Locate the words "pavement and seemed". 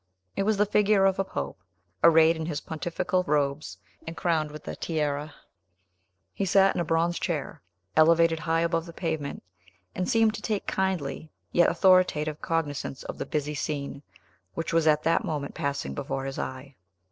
8.93-10.33